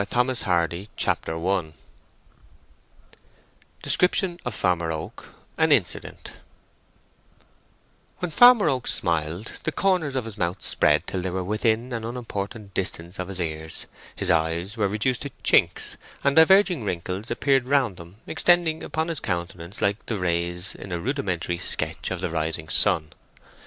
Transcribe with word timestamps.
February 0.01 0.89
1895 0.97 0.97
CHAPTER 0.97 1.47
I 1.47 1.73
Description 3.83 4.39
of 4.43 4.55
Farmer 4.55 4.91
Oak—An 4.91 5.71
Incident 5.71 6.33
When 8.17 8.31
Farmer 8.31 8.67
Oak 8.67 8.87
smiled, 8.87 9.59
the 9.63 9.71
corners 9.71 10.15
of 10.15 10.25
his 10.25 10.39
mouth 10.39 10.63
spread 10.65 11.05
till 11.05 11.21
they 11.21 11.29
were 11.29 11.43
within 11.43 11.93
an 11.93 12.03
unimportant 12.03 12.73
distance 12.73 13.19
of 13.19 13.27
his 13.27 13.39
ears, 13.39 13.85
his 14.15 14.31
eyes 14.31 14.75
were 14.75 14.87
reduced 14.87 15.21
to 15.21 15.29
chinks, 15.43 15.97
and 16.23 16.35
diverging 16.35 16.83
wrinkles 16.83 17.29
appeared 17.29 17.67
round 17.67 17.97
them, 17.97 18.15
extending 18.25 18.81
upon 18.81 19.07
his 19.07 19.19
countenance 19.19 19.83
like 19.83 20.03
the 20.07 20.17
rays 20.17 20.73
in 20.73 20.91
a 20.91 20.99
rudimentary 20.99 21.59
sketch 21.59 22.09
of 22.09 22.21
the 22.21 22.31
rising 22.31 22.69
sun. 22.69 23.11